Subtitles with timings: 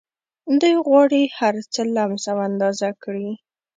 [0.59, 3.29] دوی غواړي هرڅه لمس او اندازه کړي